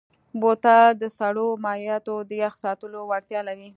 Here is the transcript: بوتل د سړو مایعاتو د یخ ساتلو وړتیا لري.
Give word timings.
بوتل 0.41 0.83
د 1.01 1.03
سړو 1.17 1.47
مایعاتو 1.65 2.15
د 2.29 2.31
یخ 2.43 2.53
ساتلو 2.63 2.99
وړتیا 3.09 3.41
لري. 3.49 3.67